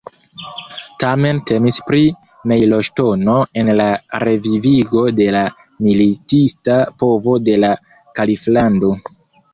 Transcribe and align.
Tamen 1.01 1.41
temis 1.49 1.75
pri 1.89 1.99
mejloŝtono 2.51 3.35
en 3.63 3.69
la 3.81 3.85
revivigo 4.25 5.05
de 5.21 5.29
la 5.39 5.45
militista 5.89 6.81
povo 7.05 7.39
de 7.51 7.61
la 7.67 7.73
kaliflando. 8.21 8.95